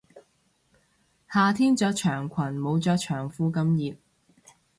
[1.31, 3.95] 夏天着長裙冇着長褲咁熱